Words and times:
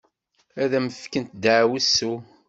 Ad 0.63 0.71
am-fkent 0.77 1.31
ddeɛwessu. 1.35 2.13